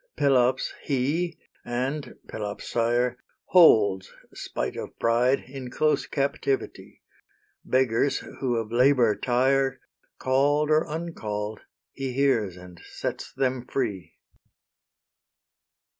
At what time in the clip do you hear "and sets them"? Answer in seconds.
12.57-13.63